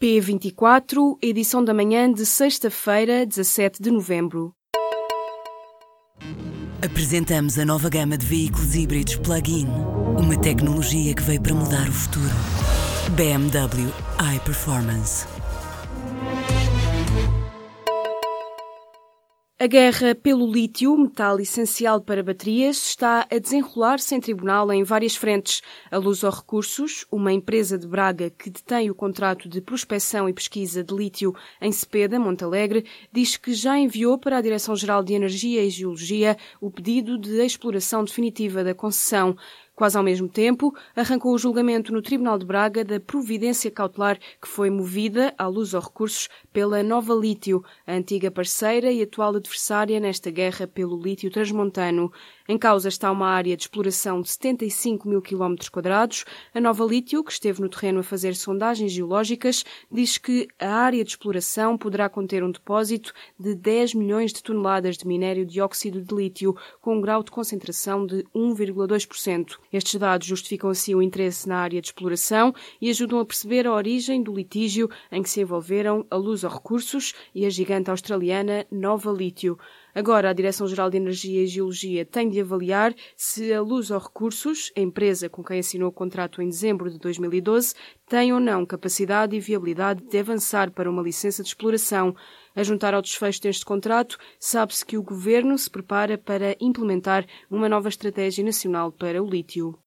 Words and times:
P24, 0.00 1.18
edição 1.20 1.64
da 1.64 1.74
manhã 1.74 2.12
de 2.12 2.24
sexta-feira, 2.24 3.26
17 3.26 3.82
de 3.82 3.90
novembro. 3.90 4.54
Apresentamos 6.80 7.58
a 7.58 7.64
nova 7.64 7.88
gama 7.88 8.16
de 8.16 8.24
veículos 8.24 8.76
híbridos 8.76 9.16
plug-in. 9.16 9.66
Uma 10.16 10.40
tecnologia 10.40 11.12
que 11.16 11.22
veio 11.22 11.42
para 11.42 11.52
mudar 11.52 11.88
o 11.88 11.92
futuro. 11.92 12.30
BMW 13.16 13.92
iPerformance. 14.36 15.26
A 19.60 19.66
guerra 19.66 20.14
pelo 20.14 20.48
lítio, 20.48 20.96
metal 20.96 21.40
essencial 21.40 22.00
para 22.00 22.22
baterias, 22.22 22.76
está 22.76 23.26
a 23.28 23.38
desenrolar-se 23.40 24.14
em 24.14 24.20
tribunal 24.20 24.72
em 24.72 24.84
várias 24.84 25.16
frentes. 25.16 25.62
A 25.90 25.96
Luz 25.96 26.22
aos 26.22 26.36
Recursos, 26.36 27.04
uma 27.10 27.32
empresa 27.32 27.76
de 27.76 27.84
Braga 27.84 28.30
que 28.30 28.50
detém 28.50 28.88
o 28.88 28.94
contrato 28.94 29.48
de 29.48 29.60
prospecção 29.60 30.28
e 30.28 30.32
pesquisa 30.32 30.84
de 30.84 30.94
lítio 30.94 31.34
em 31.60 31.72
Cepeda, 31.72 32.20
Montalegre, 32.20 32.84
diz 33.12 33.36
que 33.36 33.52
já 33.52 33.76
enviou 33.76 34.16
para 34.16 34.38
a 34.38 34.40
Direção-Geral 34.40 35.02
de 35.02 35.14
Energia 35.14 35.64
e 35.64 35.70
Geologia 35.70 36.36
o 36.60 36.70
pedido 36.70 37.18
de 37.18 37.44
exploração 37.44 38.04
definitiva 38.04 38.62
da 38.62 38.76
concessão. 38.76 39.36
Quase 39.78 39.96
ao 39.96 40.02
mesmo 40.02 40.28
tempo, 40.28 40.74
arrancou 40.96 41.32
o 41.32 41.38
julgamento 41.38 41.92
no 41.92 42.02
Tribunal 42.02 42.36
de 42.36 42.44
Braga 42.44 42.84
da 42.84 42.98
providência 42.98 43.70
cautelar 43.70 44.18
que 44.42 44.48
foi 44.48 44.70
movida 44.70 45.32
à 45.38 45.46
luz 45.46 45.72
aos 45.72 45.84
recursos 45.84 46.28
pela 46.52 46.82
Nova 46.82 47.14
Lítio, 47.14 47.62
a 47.86 47.92
antiga 47.92 48.28
parceira 48.28 48.90
e 48.90 49.00
atual 49.00 49.36
adversária 49.36 50.00
nesta 50.00 50.32
guerra 50.32 50.66
pelo 50.66 51.00
lítio 51.00 51.30
transmontano. 51.30 52.10
Em 52.48 52.58
causa 52.58 52.88
está 52.88 53.12
uma 53.12 53.28
área 53.28 53.56
de 53.56 53.62
exploração 53.62 54.20
de 54.20 54.30
75 54.30 55.08
mil 55.08 55.22
quilómetros 55.22 55.68
quadrados. 55.68 56.24
A 56.52 56.60
Nova 56.60 56.84
Lítio, 56.84 57.22
que 57.22 57.30
esteve 57.30 57.60
no 57.60 57.68
terreno 57.68 58.00
a 58.00 58.02
fazer 58.02 58.34
sondagens 58.34 58.90
geológicas, 58.90 59.64
diz 59.92 60.18
que 60.18 60.48
a 60.58 60.70
área 60.70 61.04
de 61.04 61.10
exploração 61.10 61.78
poderá 61.78 62.08
conter 62.08 62.42
um 62.42 62.50
depósito 62.50 63.12
de 63.38 63.54
10 63.54 63.94
milhões 63.94 64.32
de 64.32 64.42
toneladas 64.42 64.96
de 64.96 65.06
minério 65.06 65.46
de 65.46 65.60
óxido 65.60 66.00
de 66.00 66.12
lítio, 66.12 66.56
com 66.80 66.96
um 66.96 67.00
grau 67.00 67.22
de 67.22 67.30
concentração 67.30 68.04
de 68.04 68.24
1,2%. 68.34 69.56
Estes 69.72 69.94
dados 69.96 70.26
justificam 70.26 70.70
assim 70.70 70.94
o 70.94 71.02
interesse 71.02 71.48
na 71.48 71.58
área 71.58 71.80
de 71.80 71.88
exploração 71.88 72.54
e 72.80 72.88
ajudam 72.88 73.20
a 73.20 73.24
perceber 73.24 73.66
a 73.66 73.72
origem 73.72 74.22
do 74.22 74.34
litígio 74.34 74.90
em 75.12 75.22
que 75.22 75.30
se 75.30 75.40
envolveram 75.40 76.06
a 76.10 76.16
Luz 76.16 76.44
aos 76.44 76.54
Recursos 76.54 77.14
e 77.34 77.44
a 77.44 77.50
gigante 77.50 77.90
australiana 77.90 78.66
Nova 78.70 79.12
Lítio. 79.12 79.58
Agora, 79.94 80.30
a 80.30 80.32
Direção-Geral 80.32 80.90
de 80.90 80.96
Energia 80.96 81.42
e 81.42 81.46
Geologia 81.46 82.04
tem 82.04 82.28
de 82.28 82.40
avaliar 82.40 82.94
se 83.16 83.52
a 83.52 83.60
Luz 83.60 83.90
aos 83.90 84.04
Recursos, 84.04 84.72
a 84.76 84.80
empresa 84.80 85.28
com 85.28 85.42
quem 85.42 85.58
assinou 85.58 85.88
o 85.88 85.92
contrato 85.92 86.42
em 86.42 86.48
dezembro 86.48 86.90
de 86.90 86.98
2012, 86.98 87.74
tem 88.08 88.32
ou 88.32 88.40
não 88.40 88.64
capacidade 88.66 89.34
e 89.34 89.40
viabilidade 89.40 90.04
de 90.04 90.18
avançar 90.18 90.70
para 90.70 90.90
uma 90.90 91.02
licença 91.02 91.42
de 91.42 91.48
exploração. 91.48 92.14
A 92.54 92.62
juntar 92.62 92.94
ao 92.94 93.02
desfecho 93.02 93.40
deste 93.42 93.64
contrato, 93.64 94.18
sabe-se 94.38 94.84
que 94.84 94.98
o 94.98 95.02
Governo 95.02 95.56
se 95.56 95.70
prepara 95.70 96.18
para 96.18 96.56
implementar 96.60 97.26
uma 97.50 97.68
nova 97.68 97.88
estratégia 97.88 98.44
nacional 98.44 98.92
para 98.92 99.22
o 99.22 99.28
lítio 99.28 99.78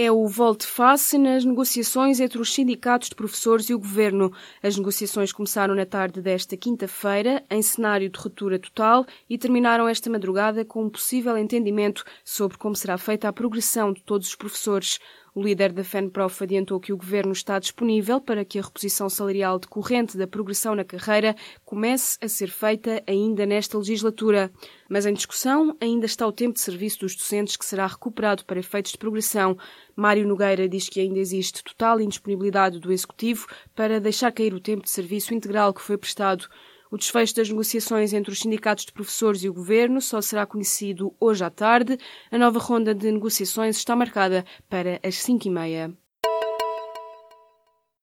é 0.00 0.12
o 0.12 0.28
volte-face 0.28 1.18
nas 1.18 1.44
negociações 1.44 2.20
entre 2.20 2.40
os 2.40 2.54
sindicatos 2.54 3.08
de 3.08 3.16
professores 3.16 3.68
e 3.68 3.74
o 3.74 3.80
governo. 3.80 4.32
As 4.62 4.76
negociações 4.76 5.32
começaram 5.32 5.74
na 5.74 5.84
tarde 5.84 6.22
desta 6.22 6.56
quinta-feira, 6.56 7.42
em 7.50 7.60
cenário 7.60 8.08
de 8.08 8.16
ruptura 8.16 8.60
total, 8.60 9.04
e 9.28 9.36
terminaram 9.36 9.88
esta 9.88 10.08
madrugada 10.08 10.64
com 10.64 10.84
um 10.84 10.88
possível 10.88 11.36
entendimento 11.36 12.04
sobre 12.24 12.56
como 12.56 12.76
será 12.76 12.96
feita 12.96 13.26
a 13.26 13.32
progressão 13.32 13.92
de 13.92 14.00
todos 14.04 14.28
os 14.28 14.36
professores. 14.36 15.00
O 15.34 15.42
líder 15.42 15.72
da 15.72 15.84
FENPROF 15.84 16.42
adiantou 16.42 16.80
que 16.80 16.92
o 16.92 16.96
governo 16.96 17.32
está 17.32 17.58
disponível 17.58 18.20
para 18.20 18.44
que 18.44 18.58
a 18.58 18.62
reposição 18.62 19.08
salarial 19.08 19.58
decorrente 19.58 20.16
da 20.16 20.26
progressão 20.26 20.74
na 20.74 20.84
carreira 20.84 21.36
comece 21.64 22.18
a 22.20 22.28
ser 22.28 22.48
feita 22.48 23.02
ainda 23.06 23.46
nesta 23.46 23.78
legislatura. 23.78 24.50
Mas 24.88 25.06
em 25.06 25.12
discussão 25.12 25.76
ainda 25.80 26.06
está 26.06 26.26
o 26.26 26.32
tempo 26.32 26.54
de 26.54 26.60
serviço 26.60 27.00
dos 27.00 27.14
docentes 27.14 27.56
que 27.56 27.64
será 27.64 27.86
recuperado 27.86 28.44
para 28.44 28.58
efeitos 28.58 28.92
de 28.92 28.98
progressão. 28.98 29.56
Mário 29.94 30.26
Nogueira 30.26 30.68
diz 30.68 30.88
que 30.88 31.00
ainda 31.00 31.18
existe 31.18 31.62
total 31.62 32.00
indisponibilidade 32.00 32.78
do 32.78 32.92
Executivo 32.92 33.46
para 33.74 34.00
deixar 34.00 34.32
cair 34.32 34.54
o 34.54 34.60
tempo 34.60 34.84
de 34.84 34.90
serviço 34.90 35.34
integral 35.34 35.74
que 35.74 35.82
foi 35.82 35.98
prestado. 35.98 36.48
O 36.90 36.96
desfecho 36.96 37.36
das 37.36 37.50
negociações 37.50 38.14
entre 38.14 38.32
os 38.32 38.40
sindicatos 38.40 38.86
de 38.86 38.92
professores 38.92 39.42
e 39.42 39.48
o 39.48 39.52
governo 39.52 40.00
só 40.00 40.22
será 40.22 40.46
conhecido 40.46 41.14
hoje 41.20 41.44
à 41.44 41.50
tarde. 41.50 41.98
A 42.30 42.38
nova 42.38 42.58
ronda 42.58 42.94
de 42.94 43.12
negociações 43.12 43.76
está 43.76 43.94
marcada 43.94 44.44
para 44.70 44.98
as 45.02 45.16
5 45.16 45.46
e 45.46 45.50
meia. 45.50 45.94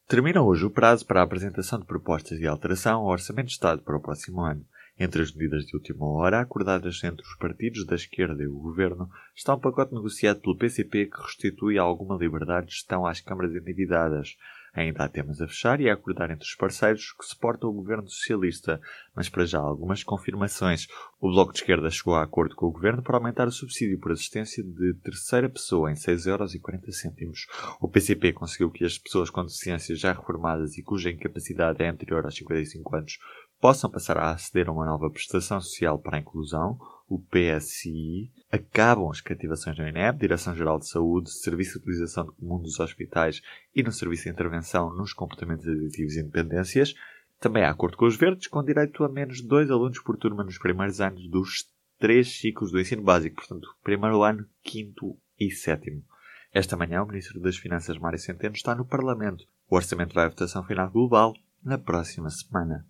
Termina 0.08 0.44
hoje 0.44 0.66
o 0.66 0.70
prazo 0.70 1.04
para 1.04 1.22
a 1.22 1.24
apresentação 1.24 1.80
de 1.80 1.86
propostas 1.86 2.38
de 2.38 2.46
alteração 2.46 3.02
ao 3.02 3.08
Orçamento 3.08 3.48
de 3.48 3.54
Estado 3.54 3.82
para 3.82 3.98
o 3.98 4.02
próximo 4.02 4.42
ano. 4.42 4.64
Entre 4.98 5.22
as 5.22 5.34
medidas 5.34 5.66
de 5.66 5.76
última 5.76 6.06
hora 6.06 6.40
acordadas 6.40 7.04
entre 7.04 7.26
os 7.26 7.36
partidos 7.38 7.86
da 7.86 7.96
esquerda 7.96 8.42
e 8.44 8.48
o 8.48 8.60
governo 8.60 9.10
está 9.36 9.56
um 9.56 9.60
pacote 9.60 9.94
negociado 9.94 10.40
pelo 10.40 10.58
PCP 10.58 11.08
que 11.08 11.22
restitui 11.22 11.78
alguma 11.78 12.16
liberdade 12.16 12.68
de 12.68 12.74
gestão 12.74 13.06
às 13.06 13.20
câmaras 13.20 13.54
endividadas, 13.54 14.38
Ainda 14.76 15.06
há 15.06 15.08
temas 15.08 15.42
a 15.42 15.48
fechar 15.48 15.80
e 15.80 15.90
a 15.90 15.94
acordar 15.94 16.30
entre 16.30 16.46
os 16.46 16.54
parceiros 16.54 17.14
que 17.14 17.26
suportam 17.26 17.70
o 17.70 17.74
governo 17.74 18.10
socialista, 18.10 18.82
mas 19.16 19.30
para 19.30 19.46
já 19.46 19.58
algumas 19.58 20.04
confirmações. 20.04 20.88
O 21.20 21.30
Bloco 21.30 21.54
de 21.54 21.60
Esquerda 21.60 21.90
chegou 21.90 22.16
a 22.16 22.24
acordo 22.24 22.56
com 22.56 22.66
o 22.66 22.72
governo 22.72 23.02
para 23.02 23.16
aumentar 23.16 23.48
o 23.48 23.52
subsídio 23.52 23.98
por 24.00 24.12
assistência 24.12 24.62
de 24.62 24.94
terceira 24.96 25.48
pessoa 25.48 25.90
em 25.90 25.96
6,40€. 25.96 27.48
O 27.80 27.88
PCP 27.88 28.34
conseguiu 28.34 28.70
que 28.70 28.84
as 28.84 28.98
pessoas 28.98 29.30
com 29.30 29.46
deficiências 29.46 29.98
já 29.98 30.12
reformadas 30.12 30.78
e 30.78 30.84
cuja 30.84 31.10
incapacidade 31.10 31.82
é 31.82 31.88
anterior 31.88 32.26
aos 32.26 32.36
55 32.36 32.96
anos 32.98 33.18
possam 33.62 33.90
passar 33.90 34.18
a 34.18 34.32
aceder 34.32 34.68
a 34.68 34.72
uma 34.74 34.86
nova 34.86 35.10
prestação 35.10 35.62
social 35.62 35.98
para 35.98 36.18
a 36.18 36.20
inclusão 36.20 36.78
o 37.08 37.20
PSI, 37.20 38.32
acabam 38.52 39.10
as 39.10 39.22
cativações 39.22 39.78
no 39.78 39.88
INEP, 39.88 40.20
Direção-Geral 40.20 40.80
de 40.80 40.90
Saúde, 40.90 41.32
Serviço 41.32 41.74
de 41.74 41.80
Utilização 41.80 42.26
Comum 42.28 42.60
dos 42.60 42.80
Hospitais 42.80 43.42
e 43.76 43.84
no 43.84 43.92
Serviço 43.92 44.24
de 44.24 44.30
Intervenção 44.32 44.94
nos 44.96 45.14
Comportamentos 45.14 45.68
Aditivos 45.68 46.16
e 46.16 46.22
Independências. 46.22 46.94
Também 47.40 47.64
há 47.64 47.70
acordo 47.70 47.98
com 47.98 48.06
os 48.06 48.18
verdes, 48.18 48.48
com 48.48 48.64
direito 48.64 49.04
a 49.04 49.10
menos 49.10 49.42
dois 49.42 49.70
alunos 49.70 50.00
por 50.00 50.18
turma 50.18 50.44
nos 50.44 50.58
primeiros 50.58 51.00
anos 51.00 51.30
dos 51.30 51.70
três 52.00 52.40
ciclos 52.40 52.72
do 52.72 52.80
ensino 52.80 53.04
básico, 53.04 53.36
portanto, 53.36 53.68
primeiro 53.84 54.24
ano, 54.24 54.46
quinto 54.64 55.18
e 55.40 55.52
sétimo. 55.52 56.04
Esta 56.52 56.78
manhã, 56.78 57.04
o 57.04 57.08
Ministro 57.08 57.40
das 57.42 57.58
Finanças, 57.58 57.98
Mário 57.98 58.18
Centeno, 58.18 58.56
está 58.56 58.74
no 58.74 58.86
Parlamento. 58.86 59.44
O 59.70 59.76
orçamento 59.76 60.14
vai 60.14 60.26
à 60.26 60.30
votação 60.30 60.64
final 60.64 60.90
global 60.90 61.34
na 61.64 61.78
próxima 61.78 62.30
semana. 62.30 62.86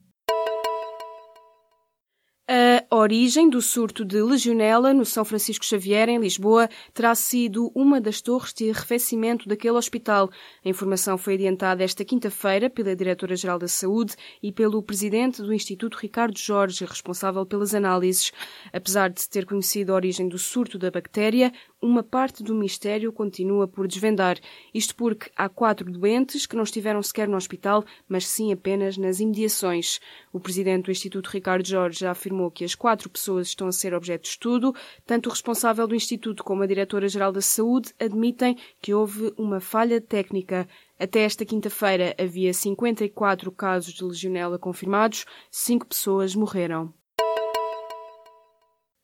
Origem 2.91 3.49
do 3.49 3.61
surto 3.61 4.05
de 4.05 4.21
legionela 4.21 4.93
no 4.93 5.05
São 5.05 5.25
Francisco 5.25 5.65
Xavier, 5.65 6.07
em 6.07 6.19
Lisboa, 6.19 6.69
terá 6.93 7.15
sido 7.15 7.71
uma 7.73 7.99
das 7.99 8.21
torres 8.21 8.53
de 8.53 8.69
arrefecimento 8.69 9.47
daquele 9.47 9.77
hospital. 9.77 10.29
A 10.63 10.69
informação 10.69 11.17
foi 11.17 11.33
adiantada 11.33 11.83
esta 11.83 12.05
quinta-feira 12.05 12.69
pela 12.69 12.95
Diretora-Geral 12.95 13.57
da 13.57 13.67
Saúde 13.67 14.15
e 14.41 14.51
pelo 14.51 14.83
Presidente 14.83 15.41
do 15.41 15.53
Instituto 15.53 15.97
Ricardo 15.97 16.37
Jorge, 16.37 16.85
responsável 16.85 17.45
pelas 17.45 17.73
análises. 17.73 18.31
Apesar 18.71 19.09
de 19.09 19.21
se 19.21 19.29
ter 19.29 19.45
conhecido 19.45 19.91
a 19.91 19.95
origem 19.95 20.27
do 20.27 20.37
surto 20.37 20.77
da 20.77 20.91
bactéria, 20.91 21.51
uma 21.85 22.01
parte 22.01 22.41
do 22.41 22.55
mistério 22.55 23.13
continua 23.13 23.67
por 23.67 23.87
desvendar. 23.87 24.39
Isto 24.73 24.95
porque 24.95 25.29
há 25.35 25.47
quatro 25.47 25.89
doentes 25.91 26.47
que 26.47 26.55
não 26.55 26.63
estiveram 26.63 27.01
sequer 27.03 27.27
no 27.27 27.37
hospital, 27.37 27.85
mas 28.09 28.25
sim 28.27 28.51
apenas 28.51 28.97
nas 28.97 29.19
imediações. 29.19 29.99
O 30.33 30.39
Presidente 30.39 30.85
do 30.85 30.91
Instituto 30.91 31.29
Ricardo 31.29 31.67
Jorge 31.67 31.99
já 31.99 32.09
afirmou 32.09 32.49
que 32.49 32.65
as 32.65 32.73
quatro 32.73 33.07
pessoas 33.07 33.49
estão 33.49 33.67
a 33.67 33.71
ser 33.71 33.93
objeto 33.93 34.23
de 34.23 34.29
estudo. 34.29 34.73
Tanto 35.05 35.27
o 35.27 35.31
responsável 35.31 35.87
do 35.87 35.95
Instituto 35.95 36.43
como 36.43 36.63
a 36.63 36.67
Diretora-Geral 36.67 37.31
da 37.31 37.41
Saúde 37.41 37.93
admitem 37.99 38.57
que 38.81 38.93
houve 38.93 39.31
uma 39.37 39.59
falha 39.59 40.01
técnica. 40.01 40.67
Até 40.99 41.21
esta 41.21 41.45
quinta-feira 41.45 42.15
havia 42.17 42.51
54 42.51 43.51
casos 43.51 43.93
de 43.93 44.03
legionela 44.03 44.57
confirmados, 44.57 45.25
cinco 45.51 45.85
pessoas 45.85 46.33
morreram. 46.33 46.91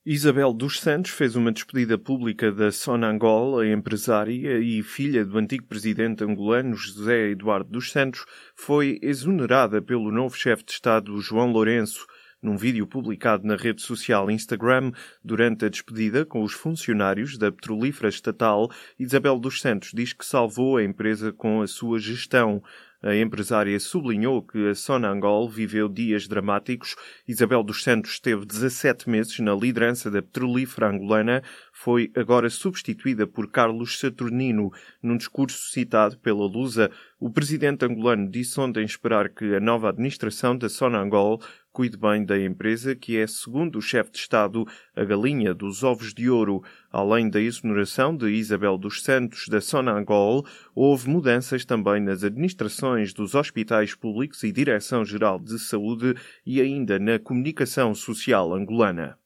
Isabel 0.04 0.52
dos 0.52 0.80
Santos 0.80 1.12
fez 1.12 1.36
uma 1.36 1.52
despedida 1.52 1.96
pública 1.96 2.52
da 2.52 2.72
Sonangol, 2.72 3.60
a 3.60 3.68
empresária 3.68 4.58
e 4.58 4.82
filha 4.82 5.24
do 5.24 5.38
antigo 5.38 5.68
presidente 5.68 6.24
angolano 6.24 6.76
José 6.76 7.30
Eduardo 7.30 7.70
dos 7.70 7.92
Santos, 7.92 8.26
foi 8.56 8.98
exonerada 9.04 9.80
pelo 9.80 10.12
novo 10.12 10.36
chefe 10.36 10.64
de 10.64 10.72
Estado 10.72 11.22
João 11.22 11.52
Lourenço 11.52 12.08
num 12.42 12.58
vídeo 12.58 12.88
publicado 12.88 13.46
na 13.46 13.56
rede 13.56 13.84
social 13.84 14.32
Instagram 14.32 14.92
durante 15.24 15.66
a 15.66 15.70
despedida 15.70 16.26
com 16.26 16.42
os 16.42 16.54
funcionários 16.54 17.38
da 17.38 17.52
petrolífera 17.52 18.10
estatal, 18.10 18.72
Isabel 18.98 19.38
dos 19.38 19.62
Santos 19.62 19.92
diz 19.94 20.14
que 20.14 20.26
salvou 20.26 20.78
a 20.78 20.84
empresa 20.84 21.32
com 21.32 21.62
a 21.62 21.68
sua 21.68 22.00
gestão. 22.00 22.64
A 23.04 23.16
empresária 23.16 23.80
sublinhou 23.80 24.44
que 24.44 24.70
a 24.70 24.76
Sonangol 24.76 25.50
viveu 25.50 25.90
dias 25.90 26.28
dramáticos. 26.28 26.96
Isabel 27.28 27.64
dos 27.64 27.82
Santos 27.82 28.12
esteve 28.12 28.46
17 28.46 29.10
meses 29.10 29.40
na 29.40 29.56
liderança 29.56 30.12
da 30.12 30.22
petrolífera 30.22 30.92
angolana, 30.92 31.42
foi 31.84 32.12
agora 32.16 32.48
substituída 32.48 33.26
por 33.26 33.50
Carlos 33.50 33.98
Saturnino. 33.98 34.72
Num 35.02 35.18
discurso 35.18 35.72
citado 35.72 36.16
pela 36.16 36.46
Lusa, 36.46 36.92
o 37.20 37.28
presidente 37.28 37.84
angolano 37.84 38.30
disse 38.30 38.60
ontem 38.60 38.86
esperar 38.86 39.30
que 39.30 39.56
a 39.56 39.60
nova 39.60 39.90
administração 39.90 40.56
da 40.56 40.70
Sonangol 40.70 41.42
cuide 41.72 41.98
bem 41.98 42.24
da 42.24 42.40
empresa, 42.40 42.96
que 42.96 43.18
é, 43.18 43.26
segundo 43.26 43.80
o 43.80 43.82
chefe 43.82 44.12
de 44.12 44.20
Estado, 44.20 44.64
a 44.96 45.04
galinha 45.04 45.56
dos 45.56 45.84
ovos 45.84 46.14
de 46.14 46.30
ouro. 46.30 46.64
Além 46.92 47.28
da 47.28 47.42
exoneração 47.42 48.16
de 48.16 48.30
Isabel 48.30 48.78
dos 48.78 49.02
Santos 49.02 49.48
da 49.48 49.60
Sonangol, 49.60 50.46
houve 50.76 51.10
mudanças 51.10 51.66
também 51.66 52.00
nas 52.00 52.24
administrações 52.24 53.12
dos 53.12 53.34
hospitais 53.34 53.96
públicos 53.96 54.44
e 54.44 54.52
Direção-Geral 54.52 55.40
de 55.40 55.58
Saúde 55.58 56.14
e 56.46 56.62
ainda 56.62 57.00
na 57.00 57.18
comunicação 57.18 57.96
social 57.96 58.54
angolana. 58.54 59.18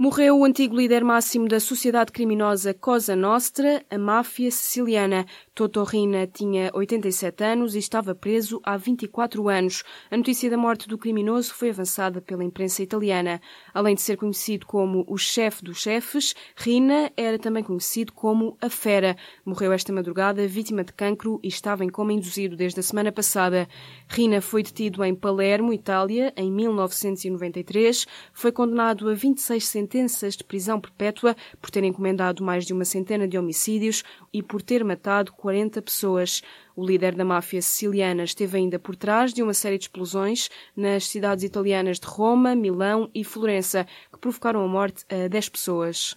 Morreu 0.00 0.38
o 0.38 0.44
antigo 0.44 0.76
líder 0.76 1.02
máximo 1.02 1.48
da 1.48 1.58
sociedade 1.58 2.12
criminosa 2.12 2.72
Cosa 2.72 3.16
Nostra, 3.16 3.84
a 3.90 3.98
máfia 3.98 4.48
siciliana. 4.48 5.26
Toto 5.58 5.82
Rina 5.82 6.24
tinha 6.24 6.70
87 6.72 7.42
anos 7.42 7.74
e 7.74 7.80
estava 7.80 8.14
preso 8.14 8.60
há 8.62 8.76
24 8.76 9.48
anos. 9.48 9.82
A 10.08 10.16
notícia 10.16 10.48
da 10.48 10.56
morte 10.56 10.86
do 10.86 10.96
criminoso 10.96 11.52
foi 11.52 11.70
avançada 11.70 12.20
pela 12.20 12.44
imprensa 12.44 12.80
italiana. 12.80 13.40
Além 13.74 13.96
de 13.96 14.02
ser 14.02 14.16
conhecido 14.16 14.66
como 14.66 15.04
o 15.08 15.18
chefe 15.18 15.64
dos 15.64 15.78
chefes, 15.78 16.32
Rina 16.54 17.10
era 17.16 17.40
também 17.40 17.64
conhecido 17.64 18.12
como 18.12 18.56
a 18.60 18.70
Fera. 18.70 19.16
Morreu 19.44 19.72
esta 19.72 19.92
madrugada 19.92 20.46
vítima 20.46 20.84
de 20.84 20.92
cancro 20.92 21.40
e 21.42 21.48
estava 21.48 21.84
em 21.84 21.88
coma 21.88 22.12
induzido 22.12 22.54
desde 22.54 22.78
a 22.78 22.82
semana 22.84 23.10
passada. 23.10 23.68
Rina 24.08 24.40
foi 24.40 24.62
detido 24.62 25.02
em 25.02 25.12
Palermo, 25.12 25.72
Itália, 25.72 26.32
em 26.36 26.52
1993. 26.52 28.06
Foi 28.32 28.52
condenado 28.52 29.10
a 29.10 29.12
26 29.12 29.66
sentenças 29.66 30.36
de 30.36 30.44
prisão 30.44 30.80
perpétua 30.80 31.34
por 31.60 31.68
ter 31.68 31.82
encomendado 31.82 32.44
mais 32.44 32.64
de 32.64 32.72
uma 32.72 32.84
centena 32.84 33.26
de 33.26 33.36
homicídios 33.36 34.04
e 34.32 34.40
por 34.40 34.62
ter 34.62 34.84
matado 34.84 35.32
40 35.48 35.80
pessoas. 35.80 36.42
O 36.76 36.86
líder 36.86 37.14
da 37.14 37.24
máfia 37.24 37.62
siciliana 37.62 38.22
esteve 38.22 38.58
ainda 38.58 38.78
por 38.78 38.94
trás 38.94 39.32
de 39.32 39.42
uma 39.42 39.54
série 39.54 39.78
de 39.78 39.84
explosões 39.84 40.50
nas 40.76 41.08
cidades 41.08 41.42
italianas 41.42 41.98
de 41.98 42.06
Roma, 42.06 42.54
Milão 42.54 43.10
e 43.14 43.24
Florença, 43.24 43.86
que 44.12 44.18
provocaram 44.18 44.62
a 44.62 44.68
morte 44.68 45.06
a 45.08 45.26
10 45.26 45.48
pessoas. 45.48 46.14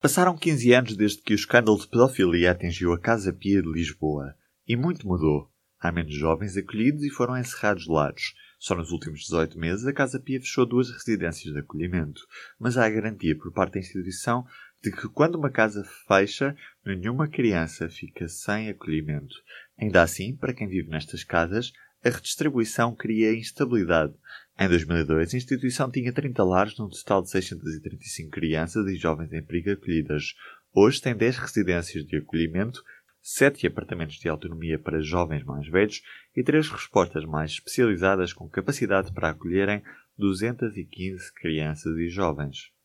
Passaram 0.00 0.36
15 0.36 0.72
anos 0.72 0.96
desde 0.96 1.20
que 1.20 1.32
o 1.32 1.34
escândalo 1.34 1.80
de 1.80 1.88
pedofilia 1.88 2.52
atingiu 2.52 2.92
a 2.92 3.00
Casa 3.00 3.32
Pia 3.32 3.60
de 3.60 3.72
Lisboa. 3.72 4.36
E 4.68 4.76
muito 4.76 5.04
mudou. 5.04 5.50
Há 5.80 5.90
menos 5.90 6.14
jovens 6.14 6.56
acolhidos 6.56 7.02
e 7.02 7.10
foram 7.10 7.36
encerrados 7.36 7.88
lados. 7.88 8.34
Só 8.58 8.74
nos 8.74 8.90
últimos 8.90 9.20
18 9.20 9.58
meses 9.58 9.84
a 9.84 9.92
Casa 9.92 10.20
Pia 10.20 10.40
fechou 10.40 10.64
duas 10.64 10.90
residências 10.90 11.52
de 11.52 11.58
acolhimento. 11.58 12.22
Mas 12.58 12.78
há 12.78 12.86
a 12.86 12.90
garantia 12.90 13.36
por 13.36 13.52
parte 13.52 13.74
da 13.74 13.80
instituição 13.80 14.46
de 14.82 14.90
que 14.90 15.08
quando 15.08 15.36
uma 15.36 15.50
casa 15.50 15.84
fecha, 16.06 16.56
nenhuma 16.84 17.28
criança 17.28 17.88
fica 17.88 18.28
sem 18.28 18.68
acolhimento. 18.68 19.34
Ainda 19.78 20.02
assim, 20.02 20.36
para 20.36 20.54
quem 20.54 20.68
vive 20.68 20.88
nestas 20.88 21.24
casas, 21.24 21.72
a 22.04 22.10
redistribuição 22.10 22.94
cria 22.94 23.36
instabilidade. 23.36 24.14
Em 24.58 24.68
2002, 24.68 25.34
a 25.34 25.36
instituição 25.36 25.90
tinha 25.90 26.12
30 26.12 26.44
lares 26.44 26.78
num 26.78 26.88
total 26.88 27.22
de 27.22 27.30
635 27.30 28.30
crianças 28.30 28.86
e 28.86 28.96
jovens 28.96 29.32
em 29.32 29.42
perigo 29.42 29.70
acolhidas. 29.70 30.34
Hoje 30.72 31.00
tem 31.00 31.16
10 31.16 31.38
residências 31.38 32.04
de 32.04 32.16
acolhimento, 32.16 32.82
7 33.20 33.66
apartamentos 33.66 34.16
de 34.16 34.28
autonomia 34.28 34.78
para 34.78 35.00
jovens 35.00 35.42
mais 35.42 35.68
velhos 35.68 36.00
e 36.34 36.44
3 36.44 36.68
respostas 36.70 37.24
mais 37.24 37.50
especializadas 37.52 38.32
com 38.32 38.48
capacidade 38.48 39.12
para 39.12 39.30
acolherem 39.30 39.82
215 40.16 41.32
crianças 41.34 41.96
e 41.98 42.08
jovens. 42.08 42.75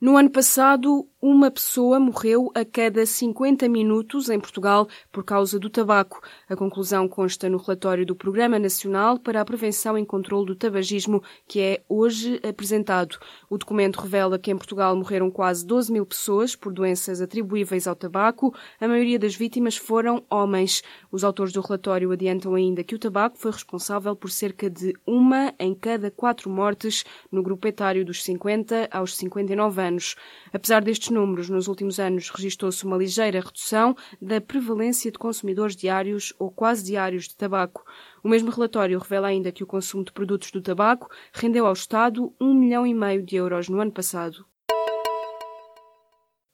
No 0.00 0.16
ano 0.16 0.30
passado, 0.30 1.06
uma 1.20 1.50
pessoa 1.50 2.00
morreu 2.00 2.50
a 2.54 2.64
cada 2.64 3.04
50 3.04 3.68
minutos 3.68 4.30
em 4.30 4.40
Portugal 4.40 4.88
por 5.12 5.22
causa 5.22 5.58
do 5.58 5.68
tabaco. 5.68 6.22
A 6.48 6.56
conclusão 6.56 7.06
consta 7.06 7.46
no 7.50 7.58
relatório 7.58 8.06
do 8.06 8.16
Programa 8.16 8.58
Nacional 8.58 9.18
para 9.18 9.38
a 9.38 9.44
Prevenção 9.44 9.98
e 9.98 10.06
Controlo 10.06 10.46
do 10.46 10.56
Tabagismo, 10.56 11.22
que 11.46 11.60
é 11.60 11.82
hoje 11.86 12.40
apresentado. 12.42 13.18
O 13.50 13.58
documento 13.58 14.00
revela 14.00 14.38
que 14.38 14.50
em 14.50 14.56
Portugal 14.56 14.96
morreram 14.96 15.30
quase 15.30 15.66
12 15.66 15.92
mil 15.92 16.06
pessoas 16.06 16.56
por 16.56 16.72
doenças 16.72 17.20
atribuíveis 17.20 17.86
ao 17.86 17.94
tabaco. 17.94 18.54
A 18.80 18.88
maioria 18.88 19.18
das 19.18 19.34
vítimas 19.34 19.76
foram 19.76 20.24
homens. 20.30 20.82
Os 21.12 21.22
autores 21.22 21.52
do 21.52 21.60
relatório 21.60 22.10
adiantam 22.10 22.54
ainda 22.54 22.82
que 22.82 22.94
o 22.94 22.98
tabaco 22.98 23.36
foi 23.36 23.50
responsável 23.50 24.16
por 24.16 24.30
cerca 24.30 24.70
de 24.70 24.94
uma 25.06 25.52
em 25.58 25.74
cada 25.74 26.10
quatro 26.10 26.48
mortes 26.48 27.04
no 27.30 27.42
grupo 27.42 27.68
etário 27.68 28.06
dos 28.06 28.24
50 28.24 28.88
aos 28.90 29.14
59 29.18 29.82
anos. 29.82 29.89
Apesar 30.52 30.82
destes 30.82 31.10
números, 31.10 31.48
nos 31.48 31.68
últimos 31.68 31.98
anos 31.98 32.30
registrou-se 32.30 32.84
uma 32.84 32.96
ligeira 32.96 33.40
redução 33.40 33.96
da 34.20 34.40
prevalência 34.40 35.10
de 35.10 35.18
consumidores 35.18 35.76
diários 35.76 36.32
ou 36.38 36.50
quase 36.50 36.84
diários 36.84 37.28
de 37.28 37.36
tabaco. 37.36 37.84
O 38.22 38.28
mesmo 38.28 38.50
relatório 38.50 38.98
revela 38.98 39.28
ainda 39.28 39.52
que 39.52 39.64
o 39.64 39.66
consumo 39.66 40.04
de 40.04 40.12
produtos 40.12 40.50
do 40.50 40.60
tabaco 40.60 41.08
rendeu 41.32 41.66
ao 41.66 41.72
Estado 41.72 42.34
um 42.40 42.54
milhão 42.54 42.86
e 42.86 42.94
meio 42.94 43.22
de 43.22 43.36
euros 43.36 43.68
no 43.68 43.80
ano 43.80 43.92
passado. 43.92 44.44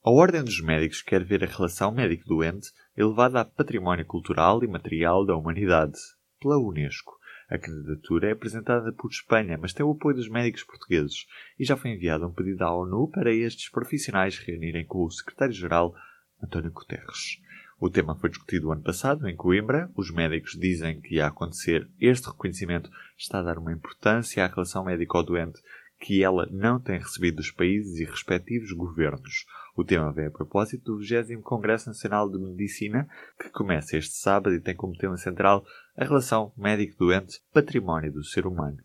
A 0.05 0.11
Ordem 0.11 0.45
dos 0.45 0.61
Médicos 0.61 1.03
quer 1.03 1.25
ver 1.25 1.43
a 1.43 1.49
relação 1.49 1.91
médico-doente 1.91 2.69
elevada 2.97 3.41
a 3.41 3.45
património 3.45 4.07
cultural 4.07 4.63
e 4.63 4.69
material 4.69 5.27
da 5.27 5.35
humanidade, 5.35 5.99
pela 6.41 6.57
Unesco. 6.59 7.13
A 7.49 7.59
candidatura 7.59 8.29
é 8.29 8.33
apresentada 8.33 8.93
por 8.93 9.09
Espanha, 9.09 9.57
mas 9.57 9.73
tem 9.73 9.87
o 9.87 9.93
apoio 9.93 10.17
dos 10.17 10.29
médicos 10.29 10.65
portugueses 10.65 11.27
e 11.59 11.65
já 11.65 11.77
foi 11.77 11.93
enviado 11.93 12.27
um 12.27 12.33
pedido 12.33 12.63
à 12.63 12.75
ONU 12.75 13.09
para 13.09 13.33
estes 13.33 13.69
profissionais 13.69 14.39
reunirem 14.39 14.85
com 14.85 15.05
o 15.05 15.11
secretário-geral 15.11 15.95
António 16.43 16.73
Guterres. 16.73 17.41
O 17.79 17.91
tema 17.91 18.17
foi 18.17 18.31
discutido 18.31 18.73
ano 18.73 18.83
passado 18.83 19.29
em 19.29 19.37
Coimbra. 19.37 19.91
Os 19.95 20.11
médicos 20.11 20.59
dizem 20.59 21.01
que, 21.01 21.21
a 21.21 21.29
acontecer 21.29 21.89
este 22.01 22.27
reconhecimento, 22.27 22.91
está 23.17 23.39
a 23.39 23.43
dar 23.43 23.59
uma 23.59 23.73
importância 23.73 24.45
à 24.45 24.49
relação 24.49 24.85
médico-doente 24.85 25.61
que 26.01 26.23
ela 26.23 26.49
não 26.51 26.81
tem 26.81 26.99
recebido 26.99 27.37
dos 27.37 27.51
países 27.51 27.99
e 27.99 28.05
respectivos 28.05 28.73
governos. 28.73 29.47
O 29.77 29.85
tema 29.85 30.11
vem 30.11 30.27
a 30.27 30.31
propósito 30.31 30.85
do 30.85 30.99
20 30.99 31.43
Congresso 31.43 31.89
Nacional 31.89 32.31
de 32.31 32.39
Medicina, 32.39 33.07
que 33.39 33.51
começa 33.51 33.99
este 33.99 34.15
sábado 34.15 34.55
e 34.55 34.61
tem 34.61 34.75
como 34.75 34.97
tema 34.97 35.19
central 35.19 35.67
a 35.95 36.03
relação 36.03 36.51
médico-doente, 36.57 37.43
património 37.53 38.11
do 38.11 38.25
ser 38.25 38.47
humano. 38.47 38.79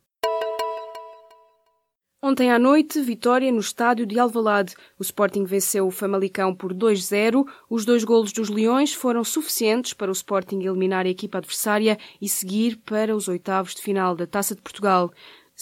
Ontem 2.24 2.52
à 2.52 2.60
noite, 2.60 3.02
vitória 3.02 3.52
no 3.52 3.62
estádio 3.62 4.06
de 4.06 4.20
Alvalade. 4.20 4.76
O 5.00 5.02
Sporting 5.02 5.44
venceu 5.44 5.88
o 5.88 5.92
Famalicão 5.92 6.54
por 6.54 6.72
2-0. 6.72 7.48
Os 7.68 7.84
dois 7.84 8.04
golos 8.04 8.32
dos 8.32 8.48
Leões 8.48 8.94
foram 8.94 9.24
suficientes 9.24 9.94
para 9.94 10.12
o 10.12 10.14
Sporting 10.14 10.60
eliminar 10.60 11.06
a 11.06 11.10
equipa 11.10 11.40
adversária 11.40 11.98
e 12.21 12.30
seguir 12.30 12.76
para 12.86 13.16
os 13.16 13.28
oitavos 13.28 13.74
de 13.74 13.81
final 13.81 14.16
da 14.16 14.28
Taça 14.28 14.54
de 14.54 14.62
Portugal. 14.62 15.12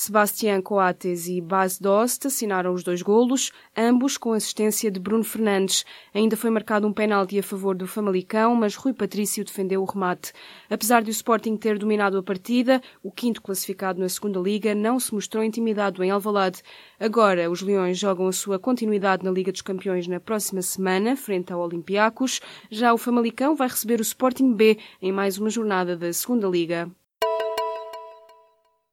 Sebastián 0.02 0.62
Coates 0.62 1.28
e 1.28 1.42
Bas 1.42 1.78
Dost 1.78 2.26
assinaram 2.26 2.74
os 2.74 2.84
dois 2.84 3.02
golos, 3.02 3.52
ambos 3.76 4.18
com 4.18 4.32
assistência 4.32 4.90
de 4.90 4.98
Bruno 4.98 5.26
Fernandes. 5.26 5.86
Ainda 6.14 6.38
foi 6.38 6.50
marcado 6.50 6.88
um 6.88 6.94
penalti 6.94 7.38
a 7.38 7.44
favor 7.44 7.76
do 7.76 7.86
Famalicão, 7.86 8.56
mas 8.56 8.78
Rui 8.78 8.94
Patrício 8.94 9.44
defendeu 9.44 9.82
o 9.82 9.86
remate. 9.86 10.32
Apesar 10.70 11.04
de 11.04 11.10
o 11.10 11.12
Sporting 11.12 11.58
ter 11.58 11.78
dominado 11.78 12.18
a 12.18 12.24
partida, 12.24 12.82
o 13.04 13.12
quinto 13.12 13.42
classificado 13.42 14.00
na 14.00 14.08
segunda 14.08 14.40
liga 14.40 14.74
não 14.74 15.02
se 15.02 15.14
mostrou 15.14 15.44
intimidado 15.44 16.02
em 16.02 16.12
Alvalade. 16.12 16.64
Agora, 16.98 17.52
os 17.52 17.62
Leões 17.62 17.98
jogam 17.98 18.26
a 18.28 18.32
sua 18.32 18.58
continuidade 18.58 19.26
na 19.26 19.32
Liga 19.32 19.52
dos 19.52 19.62
Campeões 19.62 20.08
na 20.08 20.22
próxima 20.22 20.62
semana, 20.62 21.18
frente 21.18 21.52
ao 21.52 21.60
Olympiacos. 21.60 22.40
Já 22.72 22.94
o 22.94 22.98
Famalicão 22.98 23.54
vai 23.54 23.68
receber 23.68 24.00
o 24.00 24.02
Sporting 24.02 24.54
B 24.54 24.78
em 25.02 25.12
mais 25.12 25.38
uma 25.38 25.50
jornada 25.50 25.98
da 25.98 26.14
segunda 26.14 26.48
liga. 26.48 26.90